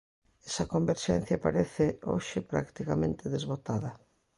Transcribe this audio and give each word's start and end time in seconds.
Esa 0.49 0.69
converxencia 0.73 1.43
parece 1.45 1.85
hoxe 2.11 2.37
practicamente 2.51 3.23
desbotada. 3.35 3.91